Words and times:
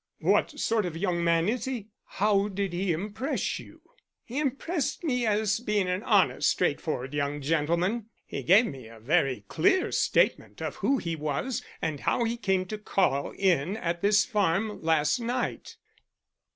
"What 0.21 0.59
sort 0.59 0.87
of 0.87 0.97
young 0.97 1.23
man 1.23 1.47
is 1.47 1.65
he? 1.65 1.89
How 2.05 2.47
did 2.47 2.73
he 2.73 2.91
impress 2.91 3.59
you?" 3.59 3.81
"He 4.23 4.39
impressed 4.39 5.03
me 5.03 5.27
as 5.27 5.59
being 5.59 5.87
an 5.87 6.01
honest 6.01 6.49
straightforward 6.49 7.13
young 7.13 7.39
gentleman. 7.39 8.07
He 8.25 8.41
gave 8.41 8.65
me 8.65 8.87
a 8.87 8.99
very 8.99 9.45
clear 9.47 9.91
statement 9.91 10.59
of 10.59 10.77
who 10.77 10.97
he 10.97 11.15
was 11.15 11.63
and 11.83 11.99
how 11.99 12.23
he 12.23 12.35
came 12.35 12.65
to 12.65 12.79
call 12.79 13.29
in 13.37 13.77
at 13.77 14.01
this 14.01 14.25
farm 14.25 14.81
last 14.81 15.19
night. 15.19 15.77